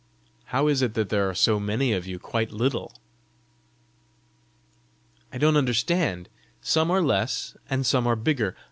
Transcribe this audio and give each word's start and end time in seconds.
"How 0.45 0.65
is 0.65 0.81
it 0.81 0.95
there 0.95 1.29
are 1.29 1.35
so 1.35 1.59
many 1.59 1.93
of 1.93 2.07
you 2.07 2.17
quite 2.17 2.51
little?" 2.51 2.91
"I 5.31 5.37
don't 5.37 5.55
understand. 5.57 6.27
Some 6.59 6.89
are 6.89 7.03
less 7.03 7.55
and 7.69 7.85
some 7.85 8.07
are 8.07 8.15
bigger. 8.15 8.55